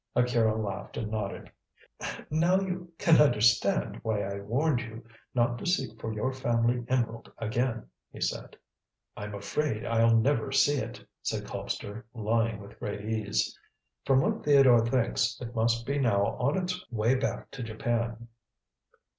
Akira 0.15 0.57
laughed 0.59 0.97
and 0.97 1.11
nodded. 1.11 1.51
"Now 2.31 2.59
you 2.59 2.91
can 2.97 3.17
understand 3.21 3.99
why 4.01 4.23
I 4.23 4.39
warned 4.39 4.79
you 4.79 5.03
not 5.35 5.59
to 5.59 5.67
seek 5.67 6.01
for 6.01 6.11
your 6.11 6.33
family 6.33 6.83
emerald 6.87 7.31
again," 7.37 7.87
he 8.11 8.19
said. 8.19 8.57
"I'm 9.15 9.35
afraid 9.35 9.85
I'll 9.85 10.17
never 10.17 10.51
see 10.51 10.77
it," 10.77 11.05
said 11.21 11.45
Colpster, 11.45 12.03
lying 12.15 12.59
with 12.59 12.79
great 12.79 13.01
ease. 13.05 13.55
"From 14.03 14.21
what 14.21 14.43
Theodore 14.43 14.83
thinks, 14.83 15.39
it 15.39 15.53
must 15.53 15.85
be 15.85 15.99
now 15.99 16.29
on 16.37 16.57
its 16.57 16.83
way 16.89 17.13
back 17.13 17.51
to 17.51 17.61
Japan." 17.61 18.27